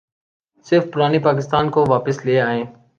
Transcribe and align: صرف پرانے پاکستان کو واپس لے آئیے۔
صرف 0.65 0.83
پرانے 0.93 1.19
پاکستان 1.19 1.69
کو 1.69 1.85
واپس 1.87 2.25
لے 2.25 2.39
آئیے۔ 2.41 2.63